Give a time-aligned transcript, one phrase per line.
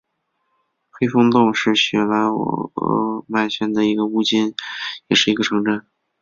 [0.89, 4.55] 黑风洞是雪兰莪鹅唛县的一个巫金
[5.09, 5.85] 也是一个城镇。